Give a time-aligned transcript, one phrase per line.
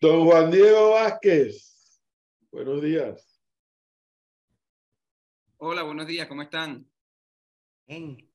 [0.00, 2.02] Don Juan Diego Vázquez,
[2.50, 3.40] buenos días.
[5.58, 6.86] Hola, buenos días, ¿cómo están?
[7.86, 8.30] Bien.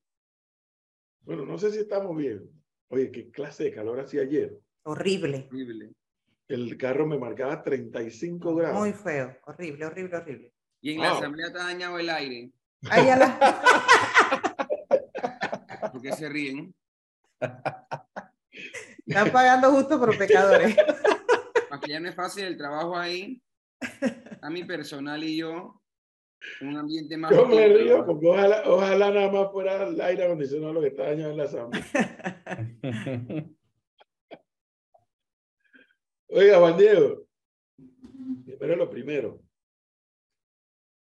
[1.20, 2.50] Bueno, no sé si estamos bien.
[2.88, 4.58] Oye, qué clase de calor hacía ayer.
[4.82, 5.46] Horrible.
[5.50, 5.92] Horrible.
[6.48, 8.78] El carro me marcaba 35 grados.
[8.80, 9.36] Muy feo.
[9.46, 10.52] Horrible, horrible, horrible.
[10.80, 12.50] Y en la asamblea está dañado el aire.
[12.90, 13.38] Ahí a la-
[15.92, 16.74] ¿Por qué se ríen?
[19.06, 20.76] Están pagando justo por pecadores.
[21.88, 23.42] Ya no es fácil el trabajo ahí.
[24.42, 25.82] A mi personal y yo,
[26.60, 27.32] un ambiente más.
[27.32, 31.04] Yo me río porque ojalá, ojalá nada más fuera el aire acondicionado lo que está
[31.04, 31.84] dañado en la asamblea.
[36.28, 37.26] Oiga, Juan Diego,
[38.44, 39.40] primero lo primero.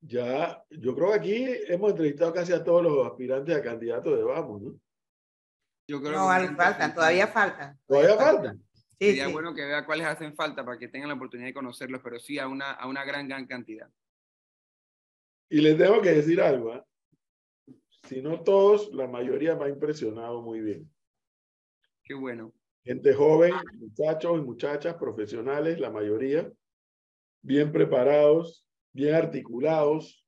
[0.00, 4.22] Ya, yo creo que aquí hemos entrevistado casi a todos los aspirantes a candidatos de
[4.24, 4.78] Vamos, ¿no?
[5.88, 7.78] Yo creo No, que al- faltan, todavía faltan.
[7.86, 8.65] Todavía faltan.
[8.98, 9.32] Sí, Sería sí.
[9.32, 12.38] bueno que vea cuáles hacen falta para que tengan la oportunidad de conocerlos, pero sí
[12.38, 13.90] a una, a una gran, gran cantidad.
[15.50, 16.84] Y les tengo que decir algo, ¿ah?
[18.04, 20.90] Si no todos, la mayoría me ha impresionado muy bien.
[22.02, 22.52] Qué bueno.
[22.84, 26.50] Gente joven, muchachos y muchachas, profesionales, la mayoría,
[27.42, 30.24] bien preparados, bien articulados,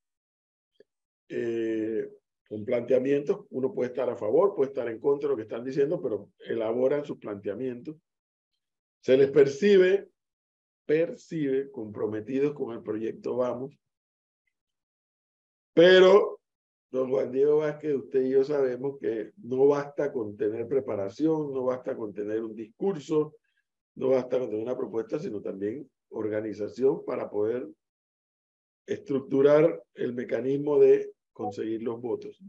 [1.28, 2.10] eh,
[2.48, 3.47] con planteamientos.
[3.50, 6.30] Uno puede estar a favor, puede estar en contra de lo que están diciendo, pero
[6.41, 7.97] elaboran sus planteamientos.
[9.00, 10.08] Se les percibe,
[10.84, 13.78] percibe comprometidos con el proyecto Vamos.
[15.72, 16.41] Pero,
[16.91, 21.64] don Juan Diego Vázquez, usted y yo sabemos que no basta con tener preparación, no
[21.64, 23.36] basta con tener un discurso,
[23.94, 27.69] no basta con tener una propuesta, sino también organización para poder
[28.86, 32.42] estructurar el mecanismo de conseguir los votos.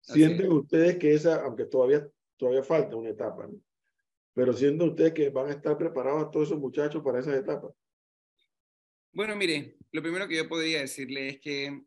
[0.00, 0.52] Sienten es.
[0.52, 3.58] ustedes que esa, aunque todavía, todavía falta una etapa, ¿no?
[4.34, 7.72] Pero sienten ustedes que van a estar preparados todos esos muchachos para esa etapa.
[9.12, 11.82] Bueno, mire, lo primero que yo podría decirle es que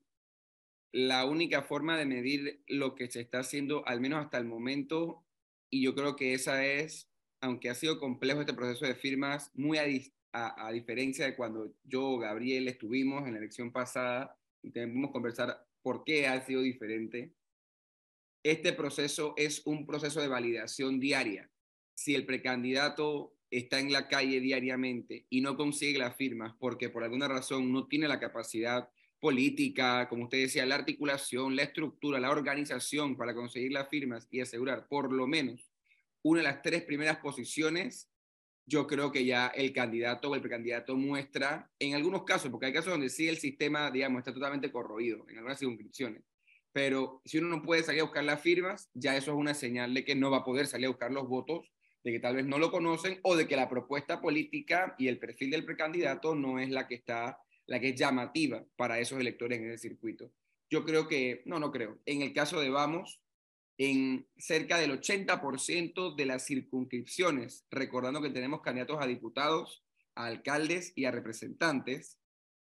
[0.91, 5.25] la única forma de medir lo que se está haciendo, al menos hasta el momento,
[5.69, 7.09] y yo creo que esa es,
[7.41, 12.17] aunque ha sido complejo este proceso de firmas, muy a, diferencia de cuando yo o
[12.17, 17.33] Gabriel estuvimos en la elección pasada y tenemos conversar por qué ha sido diferente.
[18.44, 21.50] Este proceso es un proceso de validación diaria.
[21.95, 27.03] Si el precandidato está en la calle diariamente y no consigue las firmas porque por
[27.03, 28.89] alguna razón no tiene la capacidad
[29.19, 34.41] política, como usted decía, la articulación, la estructura, la organización para conseguir las firmas y
[34.41, 35.72] asegurar por lo menos
[36.22, 38.09] una de las tres primeras posiciones,
[38.67, 42.73] yo creo que ya el candidato o el precandidato muestra, en algunos casos, porque hay
[42.73, 46.23] casos donde sí el sistema, digamos, está totalmente corroído, en algunas circunscripciones,
[46.72, 49.94] pero si uno no puede salir a buscar las firmas, ya eso es una señal
[49.94, 51.72] de que no va a poder salir a buscar los votos
[52.05, 55.17] de que tal vez no lo conocen o de que la propuesta política y el
[55.17, 59.57] perfil del precandidato no es la que está, la que es llamativa para esos electores
[59.57, 60.31] en ese circuito.
[60.69, 61.99] Yo creo que, no, no creo.
[62.05, 63.23] En el caso de Vamos,
[63.79, 69.83] en cerca del 80% de las circunscripciones, recordando que tenemos candidatos a diputados,
[70.13, 72.19] a alcaldes y a representantes,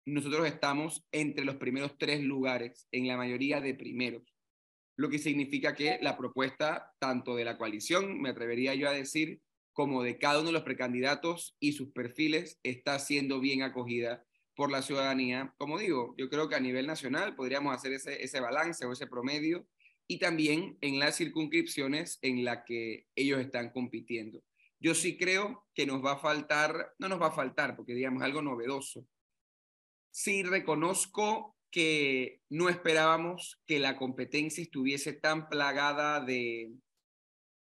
[0.07, 4.34] nosotros estamos entre los primeros tres lugares, en la mayoría de primeros
[4.97, 9.41] lo que significa que la propuesta tanto de la coalición, me atrevería yo a decir,
[9.73, 14.25] como de cada uno de los precandidatos y sus perfiles está siendo bien acogida
[14.55, 15.53] por la ciudadanía.
[15.59, 19.09] Como digo, yo creo que a nivel nacional podríamos hacer ese, ese balance o ese
[19.09, 19.67] promedio
[20.07, 24.43] y también en las circunscripciones en las que ellos están compitiendo.
[24.79, 28.23] Yo sí creo que nos va a faltar, no nos va a faltar, porque digamos
[28.23, 29.07] algo novedoso.
[30.11, 36.73] Sí reconozco que no esperábamos que la competencia estuviese tan plagada de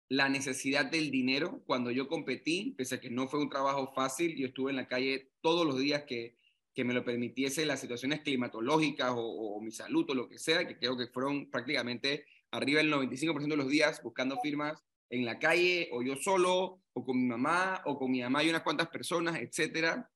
[0.09, 1.61] la necesidad del dinero.
[1.67, 4.87] Cuando yo competí, pese a que no fue un trabajo fácil, yo estuve en la
[4.87, 6.35] calle todos los días que,
[6.73, 10.67] que me lo permitiese las situaciones climatológicas o, o mi salud o lo que sea,
[10.67, 15.37] que creo que fueron prácticamente arriba del 95% de los días buscando firmas en la
[15.37, 18.87] calle o yo solo o con mi mamá o con mi mamá y unas cuantas
[18.87, 20.09] personas, etcétera.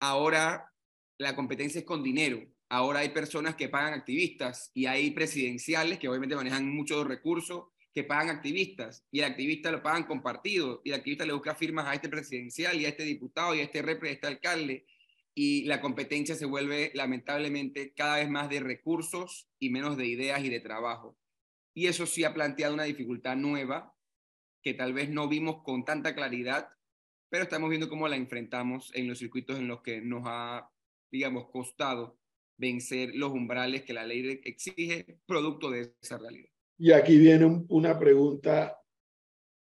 [0.00, 0.72] Ahora
[1.18, 2.53] la competencia es con dinero.
[2.68, 8.02] Ahora hay personas que pagan activistas y hay presidenciales que obviamente manejan muchos recursos que
[8.02, 11.86] pagan activistas y el activista lo pagan con partido y el activista le busca firmas
[11.86, 14.86] a este presidencial y a este diputado y a este repre, a este alcalde
[15.34, 20.42] y la competencia se vuelve lamentablemente cada vez más de recursos y menos de ideas
[20.42, 21.16] y de trabajo.
[21.72, 23.94] Y eso sí ha planteado una dificultad nueva
[24.62, 26.70] que tal vez no vimos con tanta claridad,
[27.28, 30.70] pero estamos viendo cómo la enfrentamos en los circuitos en los que nos ha,
[31.10, 32.18] digamos, costado
[32.56, 36.50] vencer los umbrales que la ley exige, producto de esa realidad.
[36.78, 38.78] Y aquí viene un, una pregunta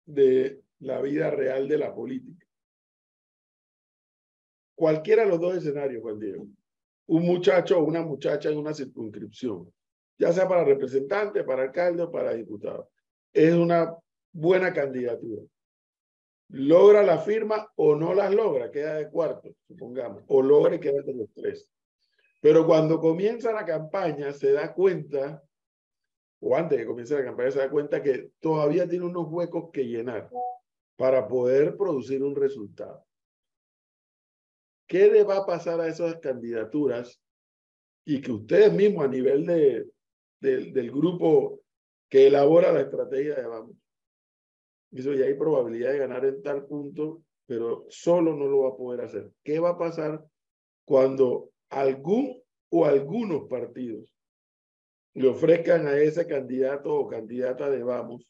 [0.06, 2.44] de la vida real de la política.
[4.74, 6.46] cualquiera de los dos escenarios, Juan Diego.
[7.06, 9.72] Un muchacho o una muchacha en una circunscripción,
[10.18, 12.90] ya sea para representante, para alcalde o para diputado.
[13.32, 13.94] Es una
[14.32, 15.42] buena candidatura.
[16.48, 21.02] Logra la firma o no las logra, queda de cuarto, supongamos, o logra y queda
[21.02, 21.68] de los tres.
[22.44, 25.42] Pero cuando comienza la campaña se da cuenta,
[26.42, 29.70] o antes de que comience la campaña se da cuenta que todavía tiene unos huecos
[29.72, 30.28] que llenar
[30.94, 33.02] para poder producir un resultado.
[34.86, 37.18] ¿Qué le va a pasar a esas candidaturas
[38.04, 39.86] y que ustedes mismos a nivel de,
[40.40, 41.62] del grupo
[42.10, 43.76] que elabora la estrategia de vamos,
[44.92, 48.76] eso ya hay probabilidad de ganar en tal punto, pero solo no lo va a
[48.76, 49.32] poder hacer.
[49.42, 50.22] ¿Qué va a pasar
[50.84, 54.14] cuando algún o algunos partidos
[55.14, 58.26] le ofrezcan a ese candidato o candidata de vamos,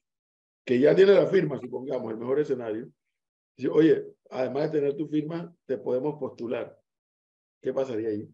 [0.67, 2.91] que ya tiene la firma, supongamos, el mejor escenario,
[3.57, 6.79] dice, oye, además de tener tu firma, te podemos postular.
[7.63, 8.29] ¿Qué pasaría ahí?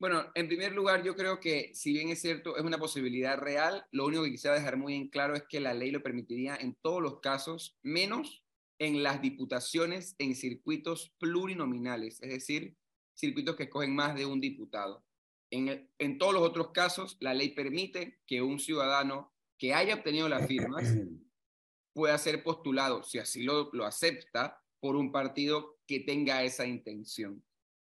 [0.00, 3.86] Bueno, en primer lugar, yo creo que si bien es cierto, es una posibilidad real,
[3.90, 6.74] lo único que quisiera dejar muy en claro es que la ley lo permitiría en
[6.82, 8.42] todos los casos, menos
[8.78, 12.76] en las diputaciones en circuitos plurinominales, es decir,
[13.14, 15.04] circuitos que escogen más de un diputado.
[15.50, 20.28] En, en todos los otros casos, la ley permite que un ciudadano que haya obtenido
[20.28, 20.84] las firmas
[21.94, 27.42] pueda ser postulado, si así lo, lo acepta, por un partido que tenga esa intención.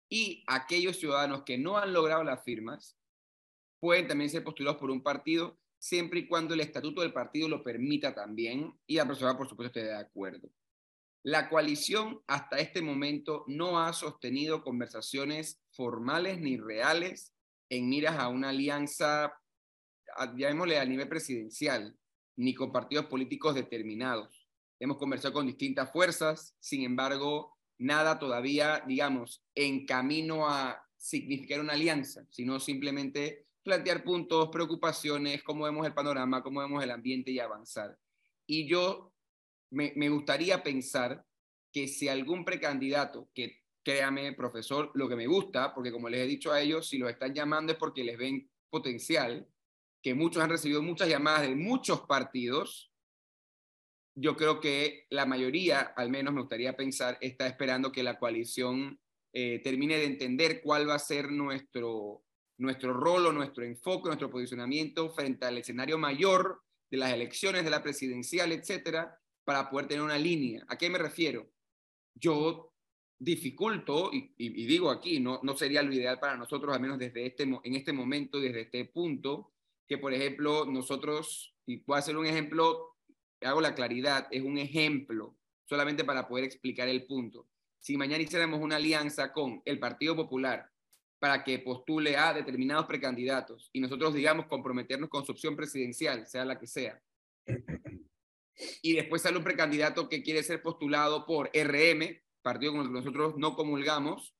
[0.09, 2.97] Y aquellos ciudadanos que no han logrado las firmas
[3.79, 7.63] pueden también ser postulados por un partido siempre y cuando el estatuto del partido lo
[7.63, 10.49] permita también y la persona, por supuesto, esté de acuerdo.
[11.25, 17.33] La coalición hasta este momento no ha sostenido conversaciones formales ni reales
[17.67, 19.33] en miras a una alianza,
[20.37, 21.97] llamémosle a nivel presidencial,
[22.35, 24.47] ni con partidos políticos determinados.
[24.79, 31.73] Hemos conversado con distintas fuerzas, sin embargo, nada todavía, digamos, en camino a significar una
[31.73, 37.39] alianza, sino simplemente plantear puntos, preocupaciones, cómo vemos el panorama, cómo vemos el ambiente y
[37.39, 37.97] avanzar.
[38.45, 39.14] Y yo
[39.71, 41.25] me, gustaría pensar
[41.71, 46.27] que si algún precandidato, que créame, profesor, lo que me gusta, porque como les he
[46.27, 49.47] dicho a ellos, si los están llamando es porque les ven potencial,
[50.01, 52.91] que muchos han recibido muchas llamadas de muchos partidos,
[54.17, 58.99] yo creo que la mayoría, al menos me gustaría pensar, está esperando que la coalición
[59.33, 62.23] eh, termine de entender cuál va a ser nuestro,
[62.57, 67.69] nuestro rol o nuestro enfoque, nuestro posicionamiento frente al escenario mayor de las elecciones, de
[67.69, 70.65] la presidencial, etcétera, para poder tener una línea.
[70.67, 71.49] ¿A qué me refiero?
[72.13, 72.73] Yo
[73.17, 77.43] dificulto, y, digo aquí, no, no sería lo ideal para nosotros, al menos desde este,
[77.43, 79.53] en este momento, desde este punto,
[79.87, 82.95] que por ejemplo nosotros, y puedo hacer un ejemplo
[83.45, 87.47] hago la claridad, es un ejemplo solamente para poder explicar el punto.
[87.79, 90.69] Si mañana hiciéramos una alianza con el Partido Popular
[91.19, 96.45] para que postule a determinados precandidatos y nosotros, digamos, comprometernos con su opción presidencial, sea
[96.45, 97.01] la que sea,
[98.81, 102.93] y después sale un precandidato que quiere ser postulado por RM, partido con el que
[102.93, 104.35] nosotros no comulgamos,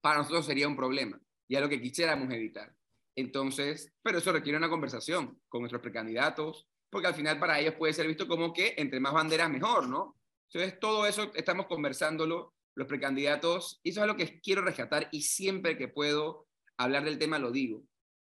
[0.00, 2.74] para nosotros sería un problema, y es lo que quisiéramos evitar.
[3.16, 7.92] Entonces, pero eso requiere una conversación con nuestros precandidatos, porque al final para ellos puede
[7.92, 10.16] ser visto como que entre más banderas mejor, ¿no?
[10.52, 15.22] Entonces, todo eso estamos conversándolo, los precandidatos, y eso es lo que quiero rescatar y
[15.22, 17.84] siempre que puedo hablar del tema lo digo.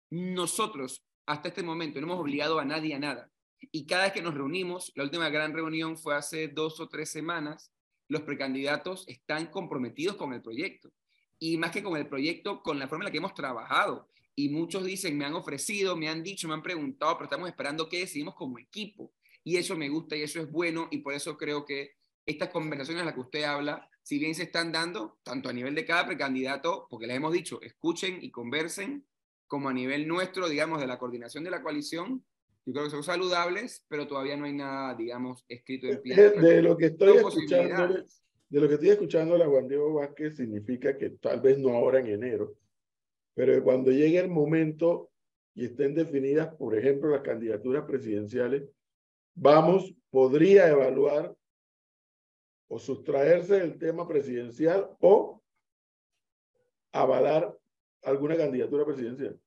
[0.09, 3.29] Nosotros, hasta este momento, no hemos obligado a nadie a nada.
[3.71, 7.11] Y cada vez que nos reunimos, la última gran reunión fue hace dos o tres
[7.11, 7.71] semanas,
[8.07, 10.91] los precandidatos están comprometidos con el proyecto.
[11.37, 14.49] Y más que con el proyecto, con la forma en la que hemos trabajado y
[14.49, 17.99] muchos dicen, me han ofrecido, me han dicho, me han preguntado, pero estamos esperando qué
[17.99, 19.13] decidimos como equipo.
[19.43, 23.01] Y eso me gusta y eso es bueno y por eso creo que estas conversaciones
[23.01, 26.05] a las que usted habla, si bien se están dando, tanto a nivel de cada
[26.05, 29.05] precandidato, porque les hemos dicho, escuchen y conversen,
[29.45, 32.23] como a nivel nuestro, digamos, de la coordinación de la coalición,
[32.65, 36.15] yo creo que son saludables, pero todavía no hay nada, digamos, escrito en pie.
[36.15, 38.05] De, lo que estoy escuchando,
[38.49, 41.99] de lo que estoy escuchando la Juan Diego Vázquez significa que tal vez no ahora
[41.99, 42.55] en enero,
[43.33, 45.11] pero cuando llegue el momento
[45.53, 48.69] y estén definidas, por ejemplo, las candidaturas presidenciales,
[49.33, 51.35] vamos, podría evaluar
[52.67, 55.41] o sustraerse del tema presidencial o
[56.91, 57.57] avalar
[58.03, 59.39] alguna candidatura presidencial.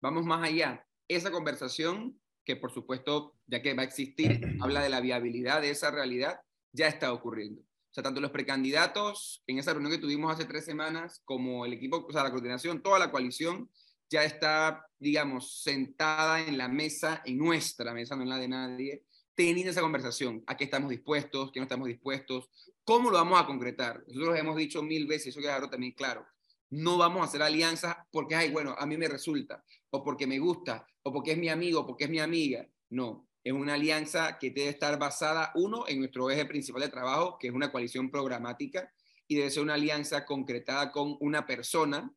[0.00, 0.86] Vamos más allá.
[1.08, 5.70] Esa conversación, que por supuesto, ya que va a existir, habla de la viabilidad de
[5.70, 6.40] esa realidad,
[6.72, 11.22] ya está ocurriendo sea, tanto los precandidatos en esa reunión que tuvimos hace tres semanas,
[11.24, 13.70] como el equipo, o sea, la coordinación, toda la coalición
[14.10, 19.02] ya está, digamos, sentada en la mesa, en nuestra mesa, no en la de nadie,
[19.34, 20.44] teniendo esa conversación.
[20.46, 21.50] ¿A qué estamos dispuestos?
[21.50, 22.50] ¿Qué no estamos dispuestos?
[22.84, 24.04] ¿Cómo lo vamos a concretar?
[24.08, 26.26] Nosotros hemos dicho mil veces, eso queda también claro.
[26.68, 30.38] No vamos a hacer alianzas porque, ay, bueno, a mí me resulta, o porque me
[30.38, 32.68] gusta, o porque es mi amigo, porque es mi amiga.
[32.90, 37.38] No, es una alianza que debe estar basada, uno, en nuestro eje principal de trabajo,
[37.38, 38.92] que es una coalición programática,
[39.28, 42.12] y debe ser una alianza concretada con una persona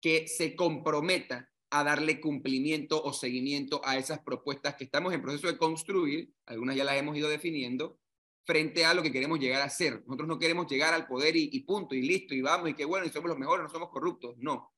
[0.00, 5.48] que se comprometa a darle cumplimiento o seguimiento a esas propuestas que estamos en proceso
[5.48, 7.98] de construir, algunas ya las hemos ido definiendo,
[8.46, 10.02] frente a lo que queremos llegar a ser.
[10.06, 13.04] Nosotros no queremos llegar al poder y, punto, y listo, y vamos, y qué bueno,
[13.04, 14.34] y somos los mejores, no somos corruptos.
[14.38, 14.73] No.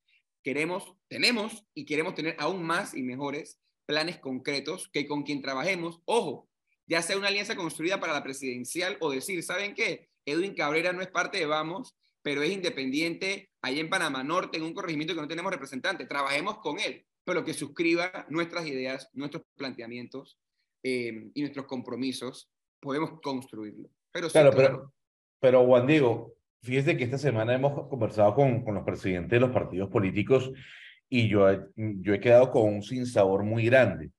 [0.46, 6.00] Queremos, tenemos y queremos tener aún más y mejores planes concretos que con quien trabajemos,
[6.04, 6.48] ojo,
[6.86, 10.08] ya sea una alianza construida para la presidencial o decir, ¿saben qué?
[10.24, 14.62] Edwin Cabrera no es parte de Vamos, pero es independiente ahí en Panamá Norte, en
[14.62, 16.06] un corregimiento que no tenemos representante.
[16.06, 20.38] Trabajemos con él, pero que suscriba nuestras ideas, nuestros planteamientos
[20.84, 22.48] eh, y nuestros compromisos,
[22.78, 23.88] podemos construirlo.
[24.12, 24.94] Pero claro, pero,
[25.40, 26.35] pero Juan Diego,
[26.66, 30.52] fíjese que esta semana hemos conversado con, con los presidentes de los partidos políticos
[31.08, 31.46] y yo,
[31.76, 34.10] yo he quedado con un sinsabor muy grande,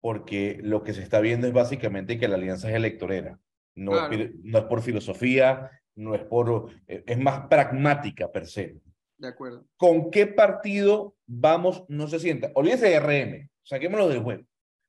[0.00, 3.38] porque lo que se está viendo es básicamente que la alianza es electorera.
[3.74, 8.76] No, no es por filosofía, no es por, eh, es más pragmática per se.
[9.18, 9.66] De acuerdo.
[9.76, 12.52] ¿Con qué partido vamos, no se sienta?
[12.54, 14.44] Olvídese de RM, saquémoslo del juego,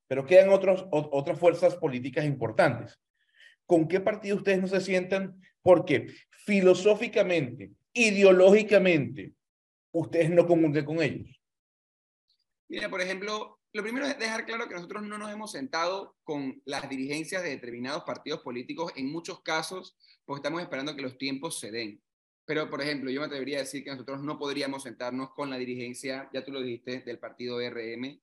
[0.06, 2.98] pero quedan otros, otras fuerzas políticas importantes.
[3.66, 5.40] ¿Con qué partido ustedes no se sientan?
[5.60, 6.06] Porque
[6.48, 9.34] filosóficamente, ideológicamente,
[9.92, 11.38] ustedes no comulguen con ellos.
[12.70, 16.62] Mira, por ejemplo, lo primero es dejar claro que nosotros no nos hemos sentado con
[16.64, 21.60] las dirigencias de determinados partidos políticos en muchos casos porque estamos esperando que los tiempos
[21.60, 22.02] se den.
[22.46, 25.58] Pero, por ejemplo, yo me atrevería a decir que nosotros no podríamos sentarnos con la
[25.58, 28.22] dirigencia, ya tú lo dijiste, del partido RM.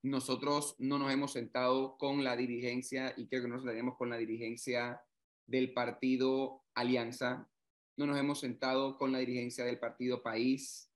[0.00, 4.08] Nosotros no nos hemos sentado con la dirigencia, y creo que no nos sentaríamos con
[4.08, 5.02] la dirigencia
[5.44, 7.50] del partido Alianza.
[7.96, 10.90] No nos hemos sentado con la dirigencia del partido País.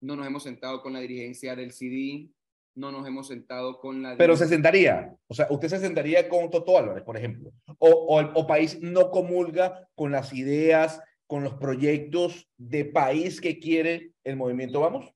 [0.00, 2.30] No nos hemos sentado con la dirigencia del CD
[2.74, 4.16] no nos hemos sentado con la...
[4.16, 8.20] Pero se sentaría, o sea, usted se sentaría con Toto Álvarez, por ejemplo, o, o,
[8.34, 14.36] o país no comulga con las ideas, con los proyectos de país que quiere el
[14.36, 15.12] movimiento Vamos.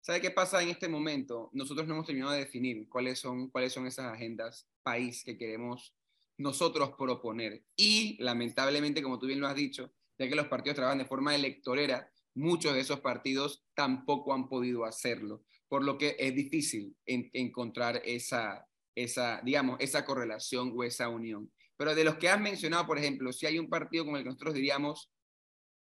[0.00, 1.48] ¿Sabe qué pasa en este momento?
[1.52, 5.94] Nosotros no hemos terminado de definir cuáles son, cuáles son esas agendas país que queremos
[6.38, 7.62] nosotros proponer.
[7.76, 11.34] Y lamentablemente, como tú bien lo has dicho, ya que los partidos trabajan de forma
[11.34, 18.02] electorera, muchos de esos partidos tampoco han podido hacerlo por lo que es difícil encontrar
[18.04, 21.50] esa, esa, digamos, esa correlación o esa unión.
[21.78, 24.28] Pero de los que has mencionado, por ejemplo, si hay un partido como el que
[24.28, 25.10] nosotros diríamos,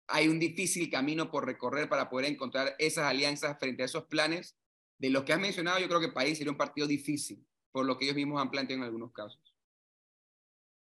[0.06, 4.56] hay un difícil camino por recorrer para poder encontrar esas alianzas frente a esos planes,
[5.00, 7.98] de los que has mencionado, yo creo que País sería un partido difícil, por lo
[7.98, 9.42] que ellos mismos han planteado en algunos casos.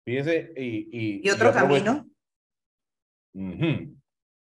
[0.04, 1.26] Fíjese, y...
[1.26, 2.10] ¿Y, otro camino?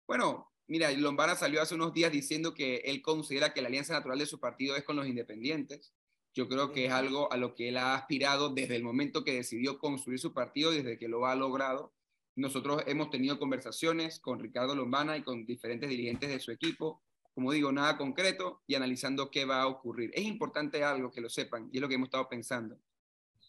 [0.07, 4.17] Bueno, Mira, Lombana salió hace unos días diciendo que él considera que la alianza natural
[4.17, 5.93] de su partido es con los independientes.
[6.33, 9.35] Yo creo que es algo a lo que él ha aspirado desde el momento que
[9.35, 11.93] decidió construir su partido, desde que lo ha logrado.
[12.35, 17.03] Nosotros hemos tenido conversaciones con Ricardo Lombana y con diferentes dirigentes de su equipo,
[17.35, 20.09] como digo, nada concreto y analizando qué va a ocurrir.
[20.15, 22.79] Es importante algo que lo sepan y es lo que hemos estado pensando.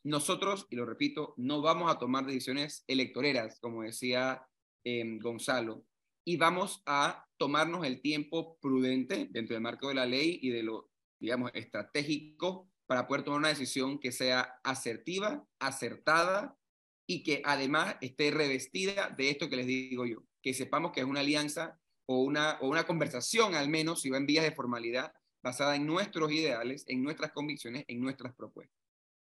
[0.05, 4.47] Nosotros, y lo repito, no vamos a tomar decisiones electoreras, como decía
[4.89, 5.85] eh, Gonzalo
[6.25, 10.63] y vamos a tomarnos el tiempo prudente dentro del marco de la ley y de
[10.63, 10.91] lo,
[11.21, 16.57] digamos, estratégico para poder tomar una decisión que sea asertiva, acertada
[17.05, 21.07] y que además esté revestida de esto que les digo yo, que sepamos que es
[21.07, 25.13] una alianza o una, o una conversación al menos, si va en vías de formalidad,
[25.43, 28.77] basada en nuestros ideales, en nuestras convicciones, en nuestras propuestas.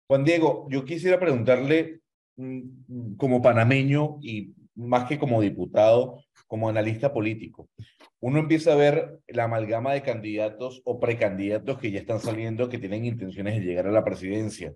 [0.08, 2.01] Juan Diego, yo quisiera preguntarle
[2.36, 7.69] mm, como panameño y más que como diputado, como analista político.
[8.19, 12.79] Uno empieza a ver la amalgama de candidatos o precandidatos que ya están saliendo que
[12.79, 14.74] tienen intenciones de llegar a la presidencia.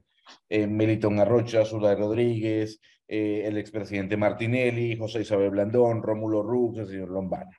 [0.50, 6.88] Eh, Melitón Arrocha, Zulay Rodríguez, eh, el expresidente Martinelli, José Isabel Blandón, Rómulo Rux, el
[6.88, 7.58] señor Lombana.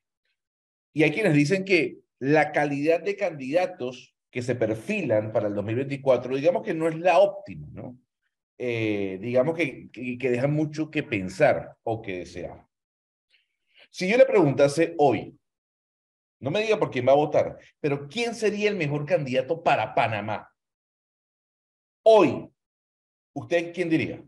[0.92, 6.36] Y hay quienes dicen que la calidad de candidatos que se perfilan para el 2024,
[6.36, 7.98] digamos que no es la óptima, ¿no?
[8.56, 12.66] Eh, digamos que, que, dejan mucho que pensar o que desear.
[13.90, 15.36] Si yo le preguntase hoy,
[16.40, 19.94] no me diga por quién va a votar, pero ¿quién sería el mejor candidato para
[19.94, 20.48] Panamá?
[22.04, 22.48] Hoy,
[23.32, 24.22] ¿usted quién diría?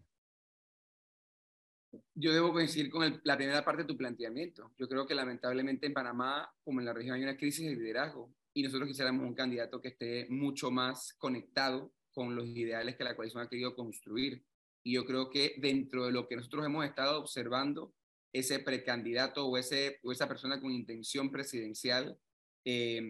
[2.14, 4.72] Yo debo coincidir con la primera parte de tu planteamiento.
[4.78, 8.32] Yo creo que lamentablemente en Panamá, como en la región, hay una crisis de liderazgo
[8.54, 13.14] y nosotros quisiéramos un candidato que esté mucho más conectado con los ideales que la
[13.14, 14.42] coalición ha querido construir.
[14.82, 17.92] Y yo creo que dentro de lo que nosotros hemos estado observando,
[18.32, 22.18] ese precandidato o, esa persona con intención presidencial,
[22.64, 23.02] eh,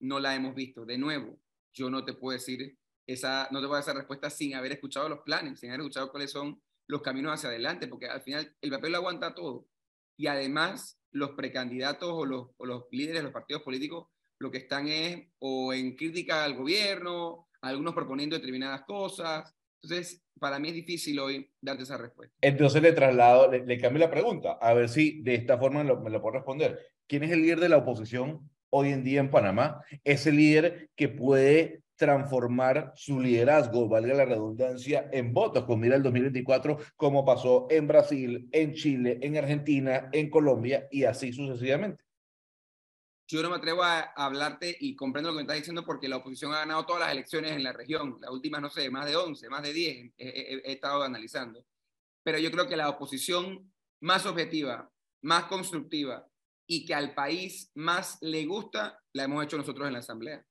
[0.00, 0.86] no la hemos visto.
[0.86, 1.38] De nuevo,
[1.74, 5.10] yo no te puedo decir esa, no te puedo dar esa respuesta sin haber escuchado
[5.10, 8.70] los planes, sin haber escuchado cuáles son los caminos hacia adelante, porque al final el
[8.70, 9.68] papel lo aguanta todo.
[10.16, 14.58] Y además, los precandidatos o los, o los líderes de los partidos políticos lo que
[14.58, 19.54] están es o en crítica al gobierno, algunos proponiendo determinadas cosas.
[19.82, 22.34] Entonces, para mí es difícil hoy darte esa respuesta.
[22.40, 26.00] Entonces le traslado, le, le cambio la pregunta, a ver si de esta forma lo,
[26.00, 26.78] me lo puedo responder.
[27.06, 29.82] ¿Quién es el líder de la oposición hoy en día en Panamá?
[30.04, 36.02] Ese líder que puede transformar su liderazgo, valga la redundancia, en votos con mira el
[36.02, 42.04] 2024, como pasó en Brasil, en Chile, en Argentina, en Colombia y así sucesivamente.
[43.30, 46.08] Yo no me atrevo a, a hablarte y comprendo lo que me estás diciendo porque
[46.08, 49.04] la oposición ha ganado todas las elecciones en la región, las últimas, no sé, más
[49.04, 51.62] de 11, más de 10, he, he- he estado analizando.
[52.24, 53.70] Pero yo creo que la oposición
[54.00, 54.90] más objetiva,
[55.22, 56.26] más constructiva
[56.66, 60.42] y que al país más le gusta, la hemos hecho nosotros en la Asamblea,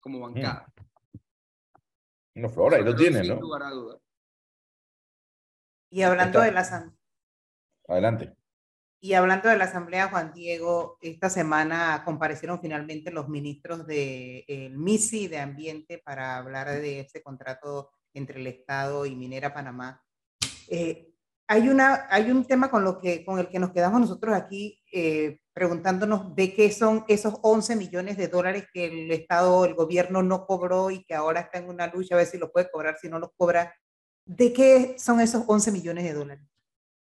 [0.00, 0.72] como bancada.
[2.34, 3.40] No, Flora, ahí lo tiene, sin ¿no?
[3.40, 4.00] lugar a dudas.
[5.90, 6.46] Y hablando Está.
[6.46, 6.98] de la asamblea.
[7.88, 8.36] Adelante.
[9.04, 15.26] Y hablando de la Asamblea, Juan Diego, esta semana comparecieron finalmente los ministros del MISI
[15.26, 20.00] de Ambiente para hablar de ese contrato entre el Estado y Minera Panamá.
[20.68, 21.12] Eh,
[21.48, 24.80] hay, una, hay un tema con, lo que, con el que nos quedamos nosotros aquí
[24.92, 30.22] eh, preguntándonos de qué son esos 11 millones de dólares que el Estado, el gobierno
[30.22, 32.96] no cobró y que ahora está en una lucha a ver si los puede cobrar,
[33.00, 33.74] si no los cobra.
[34.24, 36.51] ¿De qué son esos 11 millones de dólares?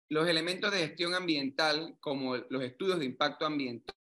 [0.09, 3.95] Los elementos de gestión ambiental, como los estudios de impacto ambiental,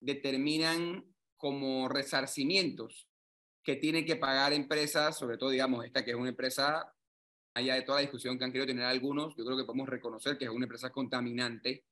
[0.00, 1.04] determinan
[1.36, 3.08] como resarcimientos
[3.62, 6.92] que tienen que pagar empresas, sobre todo, digamos, esta que es una empresa,
[7.54, 10.36] allá de toda la discusión que han querido tener algunos, yo creo que podemos reconocer
[10.36, 11.84] que es una empresa contaminante.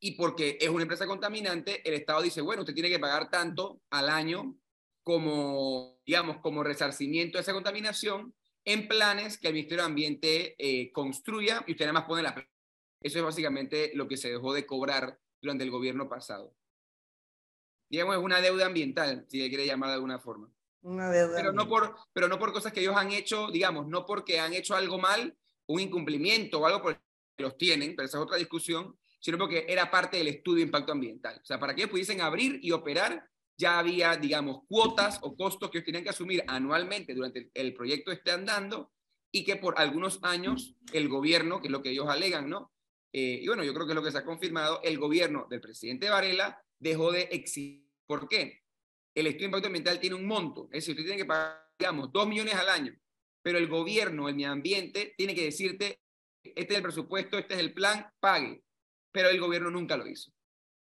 [0.00, 3.80] Y porque es una empresa contaminante, el Estado dice, bueno, usted tiene que pagar tanto
[3.90, 4.56] al año
[5.02, 8.34] como, digamos, como resarcimiento de esa contaminación
[8.68, 12.34] en planes que el Ministerio de Ambiente eh, construya y usted nada más pone la.
[13.00, 16.54] Eso es básicamente lo que se dejó de cobrar durante el gobierno pasado.
[17.88, 20.52] Digamos, es una deuda ambiental, si le quiere llamar de alguna forma.
[20.82, 21.34] Una deuda.
[21.34, 24.52] Pero no, por, pero no por cosas que ellos han hecho, digamos, no porque han
[24.52, 25.34] hecho algo mal,
[25.66, 27.00] un incumplimiento o algo por
[27.38, 30.92] los tienen, pero esa es otra discusión, sino porque era parte del estudio de impacto
[30.92, 31.40] ambiental.
[31.42, 35.70] O sea, para que ellos pudiesen abrir y operar, ya había, digamos, cuotas o costos
[35.70, 38.92] que ellos tenían que asumir anualmente durante el, proyecto esté andando
[39.32, 42.72] y que por algunos años el gobierno, que es lo que ellos alegan, ¿no?
[43.12, 45.60] Eh, y bueno, yo creo que es lo que se ha confirmado, el gobierno del
[45.60, 47.86] presidente Varela dejó de exigir.
[48.06, 48.62] ¿Por qué?
[49.14, 52.12] El estudio de impacto ambiental tiene un monto, es decir, usted tiene que pagar, digamos,
[52.12, 52.96] dos millones al año,
[53.42, 56.00] pero el gobierno, el medio ambiente, tiene que decirte,
[56.42, 58.62] este es el presupuesto, este es el plan, pague.
[59.12, 60.32] Pero el gobierno nunca lo hizo,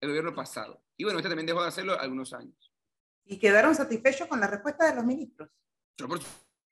[0.01, 0.83] el gobierno pasado.
[1.03, 2.73] Y bueno, este también dejó de hacerlo algunos años.
[3.25, 5.51] ¿Y quedaron satisfechos con la respuesta de los ministros?
[5.99, 6.21] Yo por,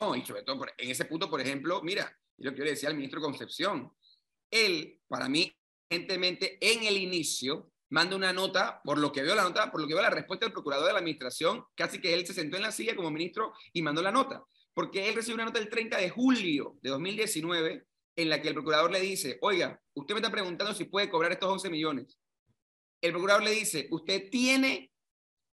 [0.01, 2.71] no, y sobre todo por- en ese punto, por ejemplo, mira, lo que yo le
[2.71, 3.93] decía al ministro Concepción,
[4.53, 5.53] él, para mí,
[5.91, 9.89] evidentemente, en el inicio, manda una nota, por lo que veo la nota, por lo
[9.89, 12.63] que veo la respuesta del procurador de la administración, casi que él se sentó en
[12.63, 15.99] la silla como ministro y mandó la nota, porque él recibió una nota el 30
[15.99, 20.31] de julio de 2019 en la que el procurador le dice, oiga, usted me está
[20.31, 22.17] preguntando si puede cobrar estos 11 millones.
[23.01, 24.93] El procurador le dice, usted tiene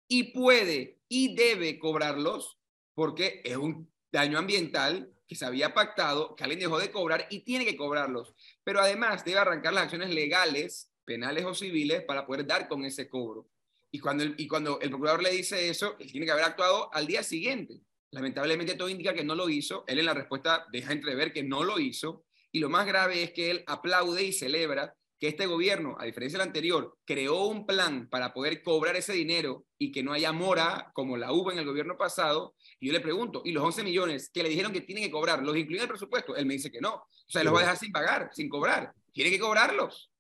[0.08, 2.58] y puede y debe cobrarlos
[2.94, 7.42] porque es un daño ambiental que se había pactado, que alguien dejó de cobrar y
[7.42, 8.34] tiene que cobrarlos.
[8.64, 13.10] Pero además debe arrancar las acciones legales, penales o civiles, para poder dar con ese
[13.10, 13.50] cobro.
[13.92, 16.94] Y cuando el, y cuando el procurador le dice eso, él tiene que haber actuado
[16.94, 17.82] al día siguiente.
[18.12, 19.84] Lamentablemente todo indica que no lo hizo.
[19.88, 22.26] Él en la respuesta deja entrever que no lo hizo.
[22.52, 26.38] Y lo más grave es que él aplaude y celebra que este gobierno, a diferencia
[26.38, 30.92] del anterior, creó un plan para poder cobrar ese dinero y que no haya mora
[30.94, 32.56] como la hubo en el gobierno pasado.
[32.80, 35.42] Y yo le pregunto, ¿y los 11 millones que le dijeron que tienen que cobrar,
[35.44, 36.36] los incluyen en el presupuesto?
[36.36, 36.94] Él me dice que no.
[36.96, 38.94] O sea, los va a dejar sin pagar, sin cobrar.
[39.12, 40.12] Tiene que cobrarlos.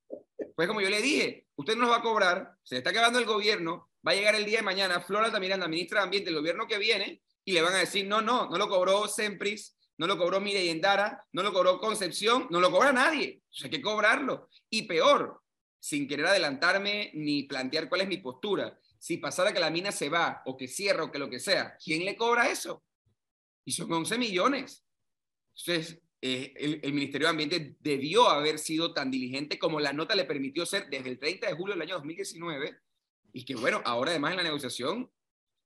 [0.55, 3.19] Pues como yo le dije, usted no los va a cobrar, se le está acabando
[3.19, 6.39] el gobierno, va a llegar el día de mañana Flora Altamiranda, ministra de Ambiente del
[6.39, 10.07] gobierno que viene, y le van a decir, no, no, no lo cobró Sempris, no
[10.07, 13.41] lo cobró Mireya Endara, no lo cobró Concepción, no lo cobra nadie.
[13.49, 14.49] O sea, hay que cobrarlo.
[14.69, 15.41] Y peor,
[15.79, 20.09] sin querer adelantarme ni plantear cuál es mi postura, si pasara que la mina se
[20.09, 22.83] va o que cierra o que lo que sea, ¿quién le cobra eso?
[23.65, 24.83] Y son 11 millones.
[25.55, 30.15] Entonces, eh, el, el Ministerio de Ambiente debió haber sido tan diligente como la nota
[30.15, 32.77] le permitió ser desde el 30 de julio del año 2019
[33.33, 35.11] y que bueno, ahora además en la negociación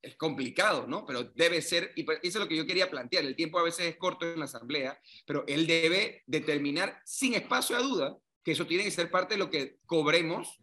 [0.02, 1.06] es complicado, ¿no?
[1.06, 3.64] Pero debe ser, y pues eso es lo que yo quería plantear, el tiempo a
[3.64, 8.54] veces es corto en la asamblea, pero él debe determinar sin espacio a duda que
[8.54, 10.60] eso tiene que ser parte de lo que cobremos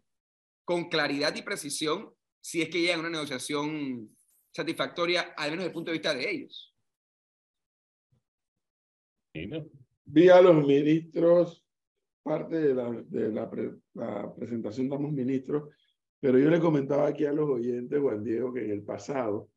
[0.64, 4.16] con claridad y precisión si es que llega a una negociación
[4.50, 6.74] satisfactoria, al menos desde el punto de vista de ellos.
[10.04, 11.64] Vi a los ministros,
[12.22, 13.50] parte de la, de la,
[13.94, 15.70] la presentación de los ministros,
[16.20, 19.48] pero yo le comentaba aquí a los oyentes, Juan Diego, que en el pasado,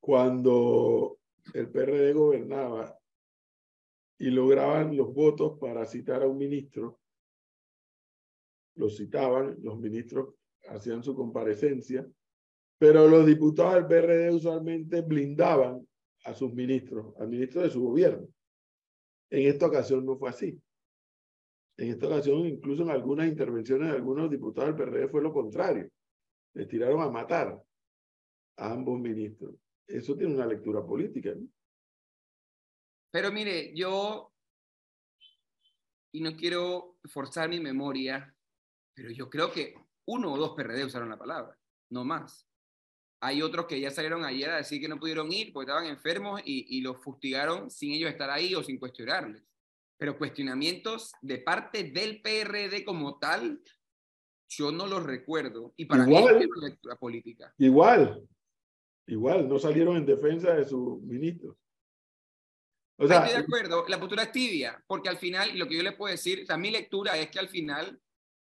[0.00, 1.18] cuando
[1.54, 2.96] el PRD gobernaba
[4.18, 7.00] y lograban los votos para citar a un ministro,
[8.76, 10.34] los citaban, los ministros
[10.68, 12.06] hacían su comparecencia,
[12.78, 15.86] pero los diputados del PRD usualmente blindaban
[16.24, 18.28] a sus ministros, al ministro de su gobierno.
[19.30, 20.60] En esta ocasión no fue así.
[21.82, 25.90] En esta ocasión, incluso en algunas intervenciones de algunos diputados del PRD fue lo contrario.
[26.54, 27.60] Les tiraron a matar
[28.56, 29.56] a ambos ministros.
[29.88, 31.34] Eso tiene una lectura política.
[33.10, 34.32] Pero mire, yo,
[36.12, 38.32] y no quiero forzar mi memoria,
[38.94, 39.74] pero yo creo que
[40.06, 41.58] uno o dos PRD usaron la palabra,
[41.90, 42.46] no más.
[43.20, 46.42] Hay otros que ya salieron ayer a decir que no pudieron ir porque estaban enfermos
[46.44, 49.42] y los fustigaron sin ellos estar ahí o sin cuestionarles.
[49.98, 53.62] Pero cuestionamientos de parte del PRD como tal,
[54.48, 55.72] yo no los recuerdo.
[55.76, 56.36] Y para Igual.
[56.36, 57.54] mí es una lectura política.
[57.58, 58.26] Igual,
[59.06, 61.56] igual, no salieron en defensa de sus ministros.
[62.98, 65.82] O sea, estoy de acuerdo, la postura es tibia, porque al final, lo que yo
[65.82, 68.00] les puedo decir, o sea, mi lectura es que al final,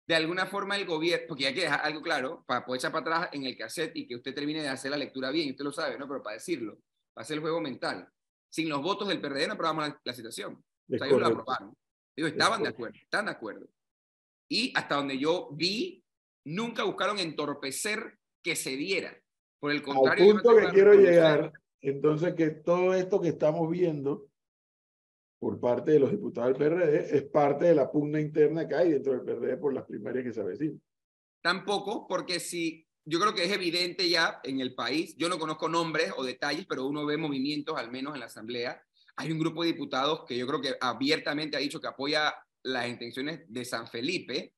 [0.08, 3.02] de alguna forma el gobierno, porque hay que dejar algo claro, para poder echar para
[3.02, 5.74] atrás en el cassette y que usted termine de hacer la lectura bien, usted lo
[5.74, 6.08] sabe, ¿no?
[6.08, 6.78] Pero para decirlo,
[7.14, 8.08] para hacer el juego mental.
[8.50, 10.64] Sin los votos del PRD no aprobamos la, la situación.
[10.88, 11.78] Es O sea, ellos lo aprobaron.
[12.16, 13.68] Ellos estaban de acuerdo, están de acuerdo.
[14.50, 16.04] Y hasta donde yo vi,
[16.46, 19.18] nunca buscaron entorpecer que se diera.
[19.60, 23.70] Por el Al contrario, yo punto que quiero llegar, entonces que todo esto que estamos
[23.70, 24.30] viendo
[25.40, 28.92] por parte de los diputados del PRD es parte de la pugna interna que hay
[28.92, 30.82] dentro del PRD por las primarias que se avecinan.
[31.42, 35.70] Tampoco, porque si yo creo que es evidente ya en el país, yo no conozco
[35.70, 38.82] nombres o detalles, pero uno ve movimientos, al menos en la Asamblea.
[39.18, 42.88] Hay un grupo de diputados que yo creo que abiertamente ha dicho que apoya las
[42.88, 44.54] intenciones de San Felipe.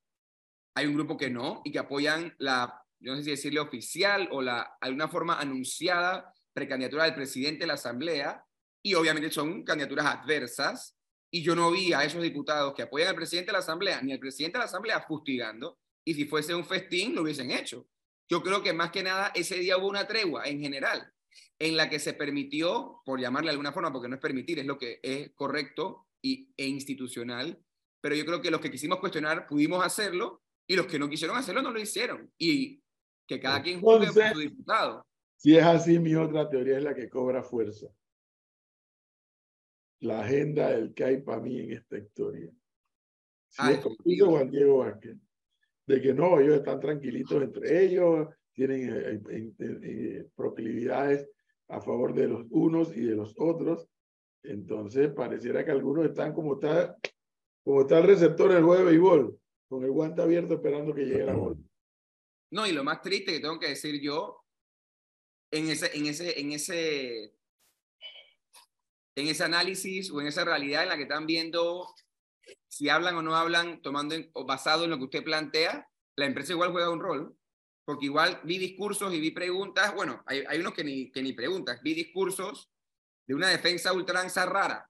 [0.76, 4.28] Hay un grupo que no y que apoyan la, yo no sé si decirle oficial
[4.32, 8.44] o la alguna forma anunciada precandidatura del presidente de la Asamblea.
[8.84, 10.96] Y obviamente son candidaturas adversas.
[11.30, 14.14] Y yo no vi a esos diputados que apoyan al presidente de la Asamblea ni
[14.14, 17.86] al presidente de la Asamblea fustigando y si fuese un festín lo hubiesen hecho.
[18.30, 21.14] Yo creo que más que nada ese día hubo una tregua en general
[21.60, 24.66] en la que se permitió, por llamarle de alguna forma, porque no es permitir, es
[24.66, 27.60] lo que es correcto y, e institucional,
[28.02, 31.38] pero yo creo que los que quisimos cuestionar pudimos hacerlo y los que no quisieron
[31.38, 32.32] hacerlo no lo hicieron.
[32.38, 32.82] Y
[33.26, 35.06] que cada quien juzgue por su diputado.
[35.36, 37.88] Si es así, mi otra teoría es la que cobra fuerza.
[40.00, 42.50] La agenda del que hay para mí en esta historia.
[43.50, 45.18] Si Ah, es dice Juan Diego Vázquez,
[45.88, 51.30] de que no, ellos están tranquilitos entre ellos, tienen eh, eh, eh, proclividades
[51.70, 53.88] a favor de los unos y de los otros.
[54.44, 56.96] Entonces, pareciera que algunos están como está,
[57.64, 61.26] como está el receptor del juego de béisbol, con el guante abierto esperando que llegue
[61.26, 61.58] la bola.
[62.52, 64.44] No, y lo más triste que tengo que decir yo,
[65.52, 67.34] en ese, en ese, en ese,
[69.16, 71.88] en ese análisis o en esa realidad en la que están viendo
[72.68, 76.54] si hablan o no hablan, tomando o basado en lo que usted plantea, la empresa
[76.54, 77.36] igual juega un rol,
[77.88, 81.32] porque igual vi discursos y vi preguntas, bueno, hay, hay unos que ni, que ni
[81.32, 82.70] preguntas, vi discursos
[83.26, 84.90] de una defensa ultranza rara,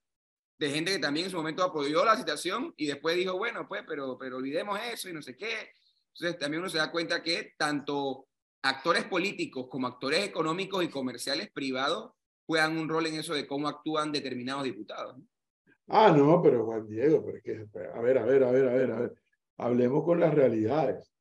[0.58, 3.84] de gente que también en su momento apoyó la situación y después dijo, bueno, pues,
[3.88, 5.70] pero, pero olvidemos eso y no sé qué.
[6.12, 8.26] Entonces también uno se da cuenta que tanto
[8.64, 12.14] actores políticos como actores económicos y comerciales privados
[12.48, 15.22] juegan un rol en eso de cómo actúan determinados diputados.
[15.88, 18.74] Ah, no, pero Juan Diego, pero es que, a ver, a ver, a ver, a
[18.74, 19.14] ver, a ver.
[19.58, 21.14] Hablemos con las realidades.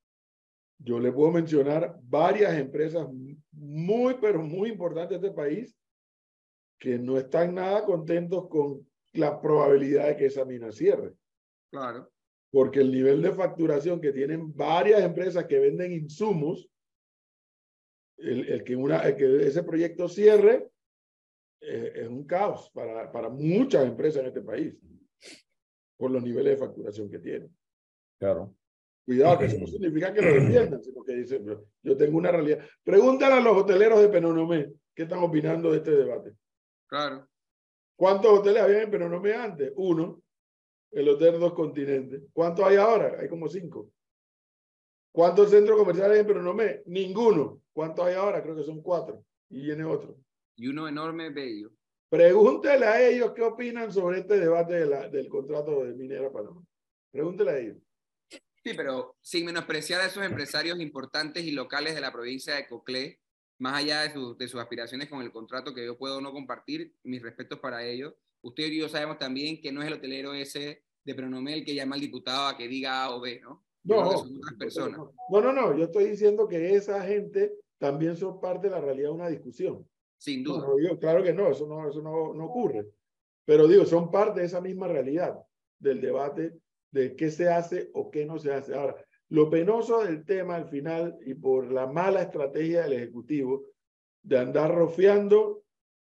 [0.79, 3.09] Yo le puedo mencionar varias empresas
[3.53, 5.77] muy, pero muy importantes de este país
[6.79, 11.15] que no están nada contentos con la probabilidad de que esa mina cierre,
[11.73, 12.11] Claro.
[12.51, 16.69] porque el nivel de facturación que tienen varias empresas que venden insumos,
[18.19, 20.69] el, el que, una, el que ese proyecto cierre,
[21.63, 24.75] eh, es un caos para, para muchas empresas en este país,
[25.97, 27.57] por los niveles de facturación que tienen.
[28.19, 28.55] Claro.
[29.07, 31.47] Cuidado, que eso no significa que lo defiendan, sino que dicen,
[31.83, 32.59] "Yo- tengo una realidad.
[32.83, 36.35] Pregúntale a los hoteleros de Penonomé qué están opinando de este debate.
[36.89, 37.29] Claro.
[37.97, 39.73] ¿Cuántos hoteles había en Penonomé antes?
[39.77, 40.21] Uno.
[40.91, 42.23] El Hotel Dos Continentes.
[42.33, 43.17] ¿Cuántos hay ahora?
[43.21, 43.91] Hay como cinco.
[45.13, 46.83] ¿Cuántos centros comerciales hay en Penonomé?
[46.87, 47.63] Ninguno.
[47.73, 48.43] ¿Cuántos hay ahora?
[48.43, 49.25] Creo que son cuatro.
[49.51, 50.17] Y viene otro.
[50.57, 51.71] Y uno enorme, bello.
[52.09, 56.63] Pregúntele a ellos qué opinan sobre este debate de la- del contrato de Minera Panamá.
[57.13, 57.77] Pregúntele a ellos.
[58.67, 63.21] Sí, pero sin menospreciar a esos empresarios importantes y locales de la provincia de Coclé,
[63.59, 67.23] más allá de, de sus aspiraciones con el contrato que yo puedo no compartir, mis
[67.23, 68.15] respetos para ellos.
[68.43, 71.95] Usted y yo sabemos también que no es el hotelero ese de Pronomel que llama
[71.95, 73.65] al diputado a que diga A o B, ¿no?
[73.85, 74.03] No,
[75.31, 79.11] no, no, no, yo estoy diciendo que esa gente también son parte de la realidad
[79.11, 79.89] de una discusión.
[80.19, 80.67] Sin duda.
[80.99, 82.91] claro que no, eso no, eso no, no ocurre.
[83.45, 85.39] Pero digo, son parte de esa misma realidad
[85.79, 86.59] del debate
[86.91, 88.75] de qué se hace o qué no se hace.
[88.75, 88.97] Ahora,
[89.29, 93.65] lo penoso del tema al final y por la mala estrategia del Ejecutivo
[94.23, 95.63] de andar rofiando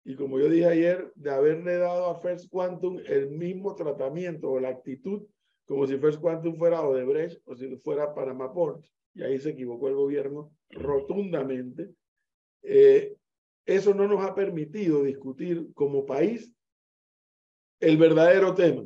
[0.03, 4.60] y como yo dije ayer, de haberle dado a First Quantum el mismo tratamiento o
[4.60, 5.23] la actitud
[5.65, 8.84] como si First Quantum fuera Odebrecht o si fuera Panama Port.
[9.13, 11.91] Y ahí se equivocó el gobierno rotundamente.
[12.63, 13.15] Eh,
[13.65, 16.53] eso no nos ha permitido discutir como país
[17.79, 18.86] el verdadero tema,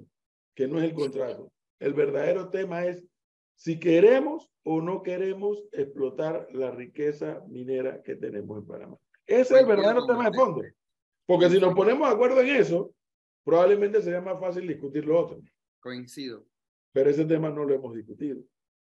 [0.54, 1.52] que no es el contrato.
[1.80, 3.06] El verdadero tema es
[3.56, 8.98] si queremos o no queremos explotar la riqueza minera que tenemos en Panamá.
[9.26, 10.62] Ese es el verdadero tema de fondo.
[11.26, 12.94] Porque si nos ponemos de acuerdo en eso,
[13.44, 15.40] probablemente sería más fácil discutir lo otro.
[15.80, 16.46] Coincido.
[16.92, 18.42] Pero ese tema no lo hemos discutido.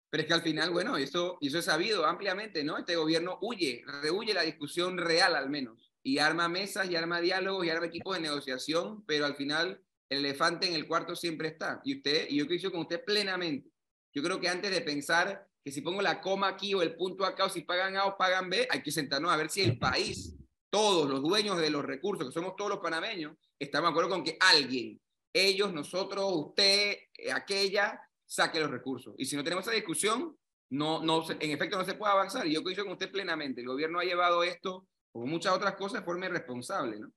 [0.09, 2.77] Pero es que al final, bueno, eso, eso es sabido ampliamente, ¿no?
[2.77, 7.65] Este gobierno huye, rehuye la discusión real al menos, y arma mesas, y arma diálogos,
[7.65, 11.81] y arma equipos de negociación, pero al final el elefante en el cuarto siempre está.
[11.83, 13.69] Y usted, y yo coincido con usted plenamente.
[14.13, 17.25] Yo creo que antes de pensar que si pongo la coma aquí o el punto
[17.25, 19.77] acá, o si pagan A o pagan B, hay que sentarnos a ver si el
[19.77, 20.35] país,
[20.71, 24.23] todos los dueños de los recursos, que somos todos los panameños, estamos de acuerdo con
[24.23, 24.99] que alguien,
[25.33, 29.13] ellos, nosotros, usted, eh, aquella, saque los recursos.
[29.17, 30.35] Y si no tenemos esa discusión,
[30.71, 32.47] no, no, en efecto no se puede avanzar.
[32.47, 33.61] Y yo coincido con usted plenamente.
[33.61, 36.99] El gobierno ha llevado esto, como muchas otras cosas, de forma irresponsable.
[36.99, 37.11] ¿no?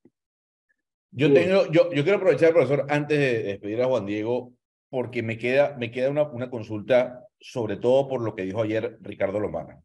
[1.12, 4.52] Yo, tengo, yo, yo quiero aprovechar, profesor, antes de despedir a Juan Diego,
[4.88, 8.98] porque me queda, me queda una, una consulta, sobre todo por lo que dijo ayer
[9.00, 9.82] Ricardo Lomana.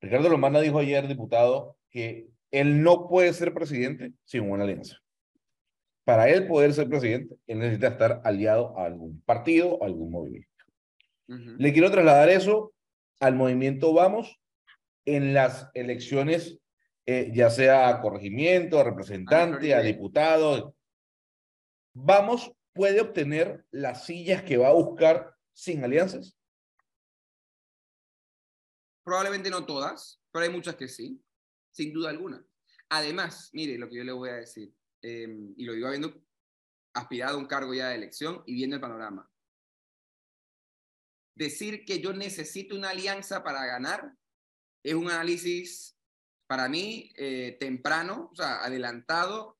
[0.00, 4.98] Ricardo Lomana dijo ayer, diputado, que él no puede ser presidente sin una alianza.
[6.04, 10.48] Para él poder ser presidente, él necesita estar aliado a algún partido, a algún movimiento.
[11.28, 12.72] Le quiero trasladar eso
[13.20, 14.40] al movimiento Vamos
[15.04, 16.58] en las elecciones,
[17.12, 20.76] eh, ya sea a corregimiento, a representante, a diputado.
[21.92, 26.36] Vamos puede obtener las sillas que va a buscar sin alianzas.
[29.02, 31.20] Probablemente no todas, pero hay muchas que sí,
[31.72, 32.44] sin duda alguna.
[32.90, 36.14] Además, mire lo que yo le voy a decir, em, y lo digo habiendo
[36.94, 39.28] aspirado a un cargo ya de elección y viendo el panorama
[41.40, 44.14] decir que yo necesito una alianza para ganar
[44.82, 45.96] es un análisis
[46.50, 49.56] para mí eh, temprano, o sea, adelantado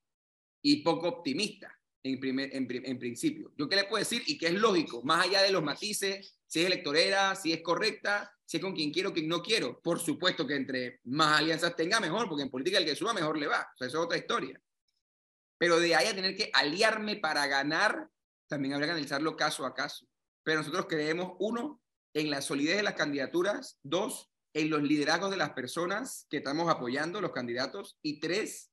[0.60, 1.72] y poco optimista
[2.02, 3.52] en, primer, en, principio.
[3.56, 4.24] ¿Yo qué le puedo decir?
[4.26, 8.36] Y que es lógico, más allá de los matices, si es electorera, si es correcta,
[8.44, 9.80] si es con quien quiero, quien no quiero.
[9.80, 13.38] Por supuesto que entre más alianzas tenga, mejor, porque en política el que suba mejor
[13.38, 13.70] le va.
[13.72, 14.60] O sea, eso es otra historia.
[15.58, 18.08] Pero de ahí a tener que aliarme para ganar,
[18.48, 20.08] también habría que analizarlo caso a caso.
[20.42, 21.80] Pero nosotros creemos, uno,
[22.14, 26.68] en la solidez de las candidaturas, dos, en los liderazgos de las personas que estamos
[26.68, 28.70] apoyando, los candidatos, y tres,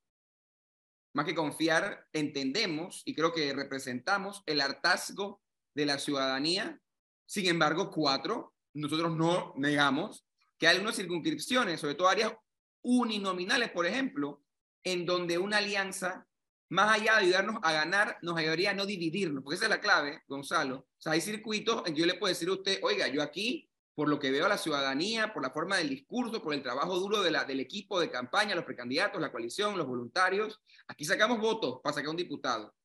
[1.13, 5.41] más que confiar, entendemos y creo que representamos el hartazgo
[5.73, 6.79] de la ciudadanía.
[7.25, 10.25] Sin embargo, cuatro, nosotros no negamos
[10.57, 12.33] que hay algunas circunscripciones, sobre todo áreas
[12.81, 14.43] uninominales, por ejemplo,
[14.83, 16.27] en donde una alianza
[16.69, 19.79] más allá de ayudarnos a ganar, nos ayudaría a no dividirnos, porque esa es la
[19.79, 20.79] clave, Gonzalo.
[20.79, 23.66] O sea, hay circuitos en que yo le puedo decir a usted, oiga, yo aquí,
[23.97, 26.99] por lo que veo a la ciudadanía, por la forma del discurso, por el trabajo
[26.99, 31.95] duro del equipo de campaña, los precandidatos, la coalición, los voluntarios, aquí sacamos votos para
[31.95, 32.75] sacar un diputado.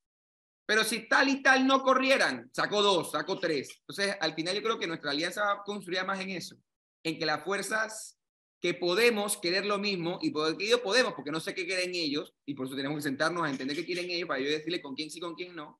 [0.64, 3.68] Pero si tal y tal no corrieran, saco dos, saco tres.
[3.80, 6.56] Entonces, al final yo creo que nuestra alianza va a construir más en eso,
[7.02, 8.18] en que las fuerzas
[8.58, 11.94] que podemos querer lo mismo y poder que yo podemos, porque no sé qué quieren
[11.94, 14.80] ellos, y por eso tenemos que sentarnos a entender qué quieren ellos para yo decirle
[14.80, 15.78] con quién sí, con quién no,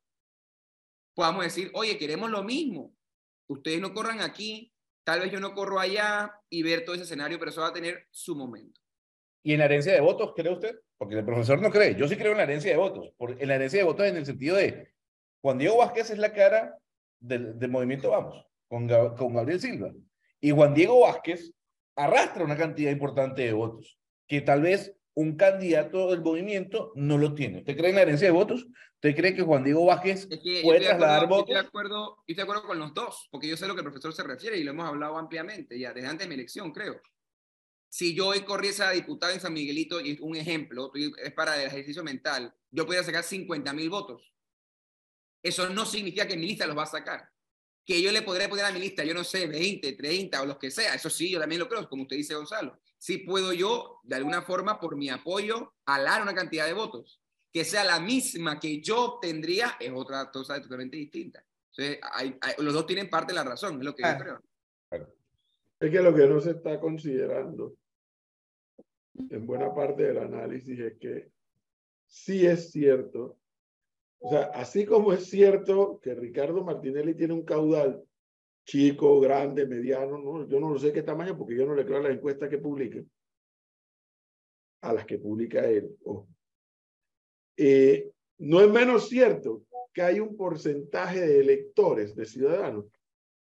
[1.14, 2.94] podamos decir, oye, queremos lo mismo,
[3.46, 4.71] ustedes no corran aquí,
[5.04, 7.72] tal vez yo no corro allá y ver todo ese escenario, pero eso va a
[7.72, 8.80] tener su momento.
[9.42, 10.78] ¿Y en la herencia de votos, cree usted?
[10.96, 13.56] Porque el profesor no cree, yo sí creo en la herencia de votos, en la
[13.56, 14.92] herencia de votos en el sentido de,
[15.40, 16.78] Juan Diego Vázquez es la cara
[17.18, 19.92] del, del movimiento Vamos, con, con Gabriel Silva,
[20.40, 21.52] y Juan Diego Vázquez
[21.96, 27.35] arrastra una cantidad importante de votos, que tal vez un candidato del movimiento no lo
[27.35, 27.59] tiene.
[27.59, 28.66] ¿Usted cree en la herencia de votos?
[28.94, 30.29] ¿Usted cree que Juan Diego Vázquez
[30.62, 31.48] puede trasladar votos?
[31.48, 33.87] Estoy de, acuerdo, estoy de acuerdo con los dos, porque yo sé lo que el
[33.87, 37.01] profesor se refiere y lo hemos hablado ampliamente ya desde antes de mi elección, creo.
[37.88, 41.66] Si yo hoy corriese a diputado en San Miguelito, y un ejemplo, es para el
[41.66, 44.33] ejercicio mental, yo podría sacar 50 mil votos.
[45.42, 47.31] Eso no significa que mi lista los va a sacar.
[47.84, 50.58] Que yo le podré poner a mi lista, yo no sé, 20, 30 o los
[50.58, 52.78] que sea, eso sí, yo también lo creo, como usted dice, Gonzalo.
[52.98, 57.20] Sí puedo yo, de alguna forma, por mi apoyo, alar una cantidad de votos.
[57.52, 61.44] Que sea la misma que yo obtendría es otra cosa totalmente distinta.
[61.70, 64.42] Entonces, hay, los dos tienen parte de la razón, es lo que yo creo.
[65.80, 67.74] Es que lo que no se está considerando
[69.30, 71.32] en buena parte del análisis es que
[72.06, 73.38] sí es cierto
[74.24, 78.02] o sea, así como es cierto que Ricardo Martinelli tiene un caudal
[78.64, 80.48] chico, grande, mediano, ¿no?
[80.48, 83.02] yo no lo sé qué tamaño porque yo no le creo las encuestas que publica,
[84.82, 85.90] a las que publica él.
[87.56, 92.87] Eh, no es menos cierto que hay un porcentaje de electores, de ciudadanos,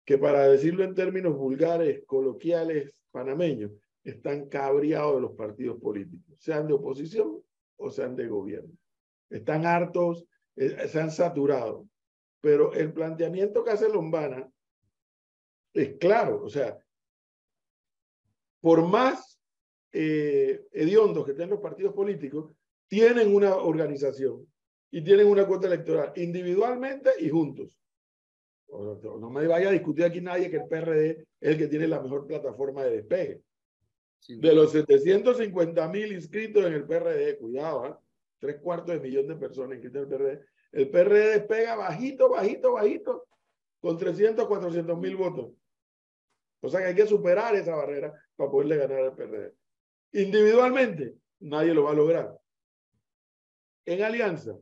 [0.05, 3.71] que para decirlo en términos vulgares, coloquiales, panameños,
[4.05, 7.43] están cabreados de los partidos políticos, sean de oposición
[7.75, 8.73] o sean de gobierno.
[9.29, 11.87] Están hartos eh, se han saturado.
[12.41, 14.49] Pero el planteamiento que hace Lombana
[15.73, 16.77] es claro, o sea,
[18.61, 19.39] por más
[19.91, 22.53] eh, hediondos que estén los partidos políticos,
[22.87, 24.47] tienen una organización
[24.91, 27.79] y tienen una cuota electoral, individualmente y juntos.
[28.69, 32.01] No me vaya a discutir aquí nadie que el PRD es el que tiene la
[32.01, 33.41] mejor plataforma de despegue.
[34.27, 37.93] De los 750 mil inscritos en el PRD, cuidado, ¿eh?
[38.43, 40.45] Tres cuartos de millón de personas inscritas en el PRD.
[40.73, 43.27] El PRD despega bajito, bajito, bajito,
[43.79, 45.53] con 300, 400 mil votos.
[46.59, 49.53] O sea que hay que superar esa barrera para poderle ganar al PRD.
[50.11, 52.37] Individualmente, nadie lo va a lograr.
[53.85, 54.57] En alianza,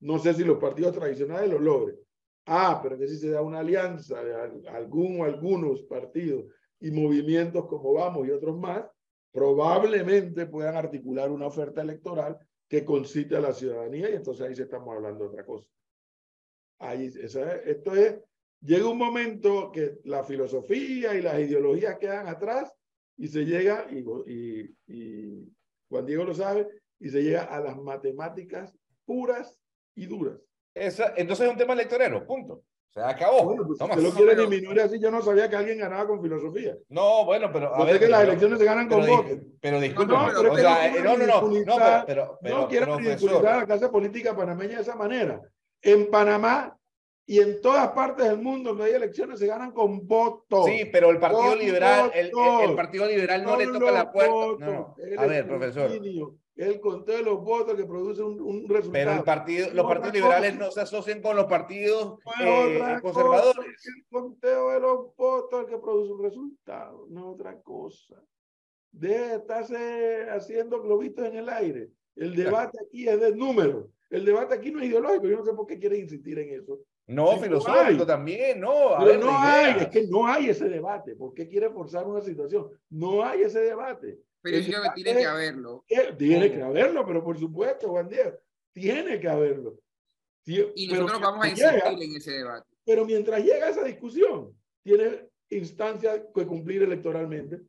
[0.00, 1.98] no sé si los partidos tradicionales lo logren.
[2.46, 6.46] Ah, pero que si se da una alianza de algún o algunos partidos
[6.80, 8.86] y movimientos como Vamos y otros más,
[9.30, 12.38] probablemente puedan articular una oferta electoral
[12.68, 15.68] que concite a la ciudadanía y entonces ahí se estamos hablando de otra cosa.
[16.78, 18.20] Ahí, esto es,
[18.60, 22.72] llega un momento que la filosofía y las ideologías quedan atrás
[23.16, 25.52] y se llega, y, y, y
[25.88, 26.68] Juan Diego lo sabe,
[27.00, 28.72] y se llega a las matemáticas
[29.04, 29.58] puras
[29.96, 30.40] y duras.
[30.74, 32.62] Esa, entonces es un tema electorero, punto.
[32.90, 33.44] Se acabó.
[33.44, 36.76] Bueno, pues, si lo quiere disminuir así, yo no sabía que alguien ganaba con filosofía.
[36.88, 37.74] No, bueno, pero.
[37.74, 39.38] A ver, que las elecciones se ganan con votos.
[39.60, 43.66] Pero disculpe, no, no, no, no, no, no, pero, pero, no quiero ridiculizar a la
[43.66, 45.40] clase política panameña de esa manera.
[45.82, 46.76] En Panamá
[47.26, 50.64] y en todas partes del mundo donde hay elecciones se ganan con votos.
[50.64, 54.66] Sí, pero el Partido Liberal, el, el, Partido Liberal no, le toca la puerta.
[54.66, 55.90] No, A ver, profesor
[56.58, 58.92] el conteo de los votos que produce un, un resultado.
[58.92, 63.86] Pero el partido, los partidos liberales no se asocian con los partidos eh, conservadores.
[63.86, 68.20] el conteo de los votos el que produce un resultado, no es otra cosa.
[68.90, 71.90] De estarse haciendo globitos en el aire.
[72.16, 73.86] El debate aquí es de números.
[74.10, 75.28] El debate aquí no es ideológico.
[75.28, 76.80] Yo no sé por qué quieren insistir en eso.
[77.06, 78.96] No, filosófico también, no.
[78.98, 81.14] Pero no hay, es que no hay ese debate.
[81.14, 82.68] ¿Por qué quiere forzar una situación?
[82.90, 84.18] No hay ese debate.
[84.40, 85.84] Pero yo que tiene que haberlo.
[86.16, 88.38] Tiene que haberlo, pero por supuesto, Juan Diego,
[88.72, 89.78] tiene que haberlo.
[90.44, 92.68] Y nosotros vamos a insistir en ese debate.
[92.84, 97.60] Pero mientras llega esa discusión, tiene instancias que cumplir electoralmente.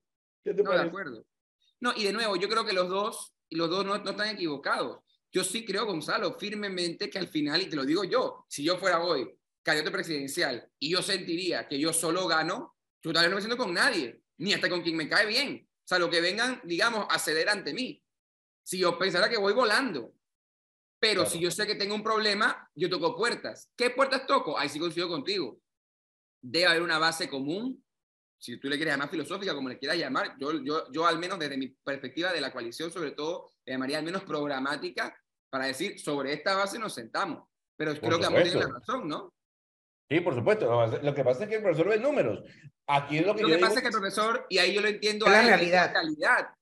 [0.43, 1.25] ¿Qué te no, de acuerdo.
[1.81, 4.29] No, y de nuevo, yo creo que los dos, y los dos no, no están
[4.29, 4.99] equivocados.
[5.31, 8.77] Yo sí creo, Gonzalo, firmemente que al final, y te lo digo yo, si yo
[8.77, 9.29] fuera hoy
[9.61, 13.57] candidato presidencial y yo sentiría que yo solo gano, yo tal vez no me siento
[13.57, 17.17] con nadie, ni hasta con quien me cae bien sea, lo que vengan, digamos, a
[17.17, 18.03] ceder ante mí.
[18.63, 20.13] Si yo pensara que voy volando,
[20.99, 23.71] pero si yo sé que tengo un problema, yo toco puertas.
[23.75, 24.57] ¿Qué puertas toco?
[24.57, 25.59] Ahí sí coincido contigo.
[26.41, 27.83] Debe haber una base común,
[28.37, 30.35] si tú le quieres llamar filosófica, como le quieras llamar.
[30.39, 33.97] Yo, yo, yo al menos desde mi perspectiva de la coalición, sobre todo, le llamaría
[33.97, 35.17] al menos programática,
[35.49, 37.47] para decir, sobre esta base nos sentamos.
[37.75, 39.33] Pero creo que ambos tienen la razón, ¿no?
[40.09, 40.87] Sí, por supuesto.
[41.03, 42.43] Lo que pasa es que el profesor ve números.
[42.87, 44.87] Aquí es lo que, lo que pasa es que el profesor, y ahí yo lo
[44.87, 45.93] entiendo, la realidad.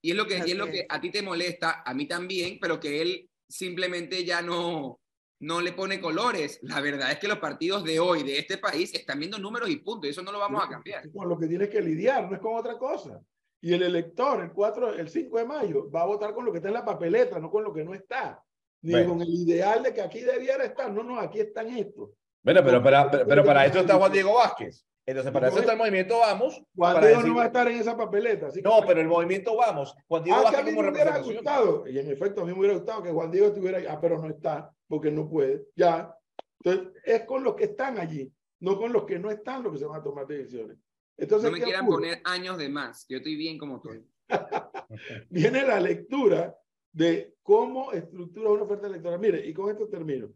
[0.01, 2.57] Y es lo, que, y es lo que a ti te molesta, a mí también,
[2.60, 4.99] pero que él simplemente ya no,
[5.39, 6.60] no le pone colores.
[6.63, 9.78] La verdad es que los partidos de hoy, de este país, están viendo números y
[9.78, 11.05] puntos, y eso no lo vamos a cambiar.
[11.05, 13.22] Es con lo que tienes que lidiar, no es con otra cosa.
[13.61, 16.57] Y el elector, el 4, el 5 de mayo, va a votar con lo que
[16.57, 18.43] está en la papeleta, no con lo que no está.
[18.82, 20.91] Ni con el ideal de que aquí debiera estar.
[20.91, 22.11] No, no, aquí están estos.
[22.48, 24.88] Bueno, pero para, pero, para eso está Juan Diego Vázquez.
[25.06, 26.64] Entonces, para eso está el movimiento Vamos.
[26.74, 28.48] Juan Diego no va a estar en esa papeleta.
[28.64, 29.93] no, pero el movimiento Vamos.
[30.08, 32.76] Juan Diego ah, Vázquez como me hubiera gustado, y en efecto, a mí me hubiera
[32.76, 33.86] gustado que Juan Diego estuviera ahí.
[33.86, 35.66] Ah, pero no está, porque no puede.
[35.76, 36.16] Ya.
[36.64, 38.32] Entonces, es con los que están allí,
[38.62, 40.78] no con los que no están los que se van a tomar decisiones.
[41.18, 43.06] Entonces, no me quieran poner años de más.
[43.10, 44.06] Yo estoy bien como estoy.
[45.30, 46.56] Viene la lectura
[46.93, 49.20] de cómo estructura una oferta electoral.
[49.20, 50.30] Mire, y con esto termino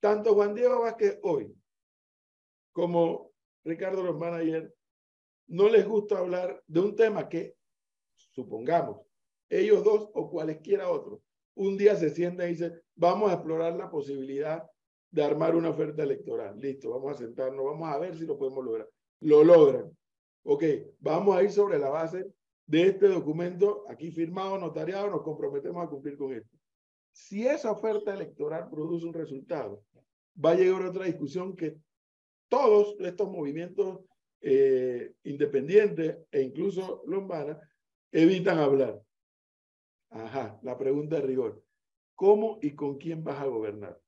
[0.00, 1.54] tanto Juan Diego Vázquez hoy
[2.72, 3.32] como
[3.64, 4.74] Ricardo Román ayer,
[5.48, 7.56] no les gusta hablar de un tema que,
[8.14, 9.00] supongamos,
[9.48, 11.22] ellos dos o cualesquiera otro,
[11.54, 14.64] un día se sienten y dicen, vamos a explorar la posibilidad
[15.10, 16.58] de armar una oferta electoral.
[16.58, 18.88] Listo, vamos a sentarnos, vamos a ver si lo podemos lograr.
[19.20, 19.90] Lo logran.
[20.44, 20.64] Ok,
[21.00, 22.32] vamos a ir sobre la base
[22.66, 26.56] de este documento aquí firmado, notariado, nos comprometemos a cumplir con esto.
[27.12, 29.84] Si esa oferta electoral produce un resultado,
[30.42, 31.76] va a llegar otra discusión que
[32.48, 34.00] todos estos movimientos
[34.40, 37.58] eh, independientes e incluso lombanas
[38.10, 39.00] evitan hablar.
[40.10, 41.62] Ajá, la pregunta de rigor.
[42.14, 44.00] ¿Cómo y con quién vas a gobernar?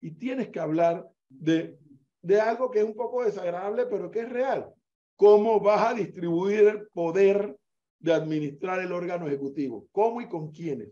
[0.00, 1.78] Y tienes que hablar de,
[2.22, 4.72] de algo que es un poco desagradable, pero que es real.
[5.16, 7.56] ¿Cómo vas a distribuir el poder
[7.98, 9.86] de administrar el órgano ejecutivo?
[9.92, 10.88] ¿Cómo y con quiénes?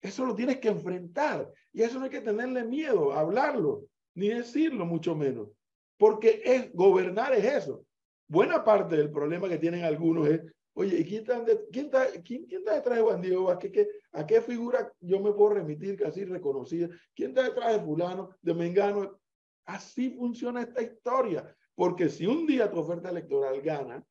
[0.00, 1.52] Eso lo tienes que enfrentar.
[1.72, 3.84] Y eso no hay que tenerle miedo, hablarlo,
[4.14, 5.48] ni decirlo mucho menos.
[5.96, 7.84] Porque es, gobernar es eso.
[8.28, 10.42] Buena parte del problema que tienen algunos es,
[10.74, 14.26] oye, ¿y quién está, quién está, quién está detrás de Juan Diego ¿A qué, ¿A
[14.26, 16.88] qué figura yo me puedo remitir casi reconocida?
[17.14, 19.18] ¿Quién está detrás de fulano, de Mengano?
[19.64, 21.54] Así funciona esta historia.
[21.74, 24.04] Porque si un día tu oferta electoral gana,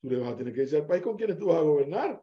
[0.00, 2.22] tú le vas a tener que decir al país con quiénes tú vas a gobernar.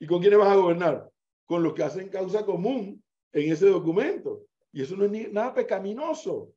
[0.00, 1.12] ¿Y con quiénes vas a gobernar?
[1.46, 4.46] Con los que hacen causa común en ese documento.
[4.72, 6.52] Y eso no es ni, nada pecaminoso.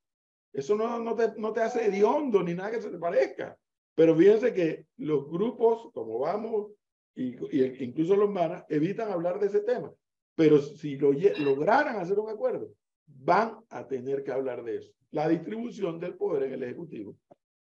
[0.54, 3.58] Eso no, no, te, no te hace hediondo ni nada que se te parezca.
[3.94, 6.72] Pero fíjense que los grupos, como vamos,
[7.16, 9.92] y, y incluso los manas, evitan hablar de ese tema.
[10.36, 12.70] Pero si lo, lograran hacer un acuerdo,
[13.06, 14.92] van a tener que hablar de eso.
[15.12, 17.16] La distribución del poder en el Ejecutivo.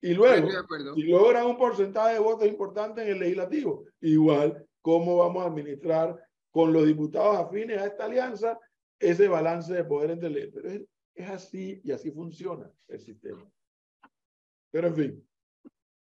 [0.00, 0.48] Y luego,
[0.94, 6.18] si logran un porcentaje de votos importante en el legislativo, igual, ¿cómo vamos a administrar
[6.52, 8.60] con los diputados afines a esta alianza
[9.00, 10.82] ese balance de poder entre Pero es,
[11.14, 13.44] es así y así funciona el sistema.
[14.70, 15.28] Pero en fin,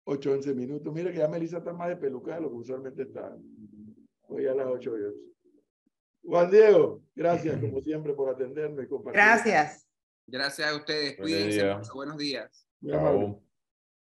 [0.05, 0.93] 8, 11 minutos.
[0.93, 3.35] Mira que ya Melissa está más de peluca de lo que usualmente está.
[4.27, 5.13] Hoy a las 8 horas.
[6.23, 9.21] Juan Diego, gracias como siempre por atenderme y compartir.
[9.21, 9.87] Gracias.
[10.25, 11.17] Gracias a ustedes.
[11.17, 11.91] Cuídense.
[11.93, 12.67] Buenos días.
[12.83, 13.44] Chao.